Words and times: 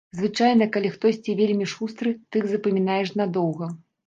Звычайна, 0.19 0.67
калі 0.77 0.89
хтосьці 0.95 1.35
вельмі 1.41 1.67
шустры, 1.75 2.15
тых 2.37 2.43
запамінаеш 2.53 3.15
надоўга. 3.23 3.71